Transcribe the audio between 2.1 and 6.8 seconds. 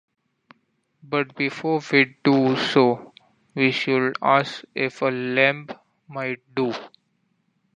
do so we should ask if a lamb might do.